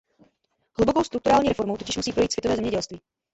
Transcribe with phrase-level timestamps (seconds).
[0.77, 3.01] Hlubokou strukturální reformou totiž musí projít světové zemědělství.